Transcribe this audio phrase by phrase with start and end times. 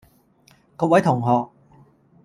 [0.75, 1.51] 各位同學